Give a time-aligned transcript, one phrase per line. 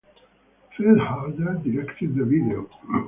[0.75, 2.67] Phil Harder directed the video.